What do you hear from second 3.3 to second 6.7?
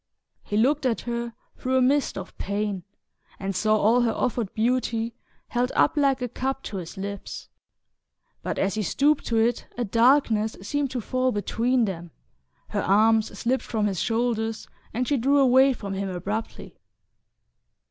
and saw all her offered beauty held up like a cup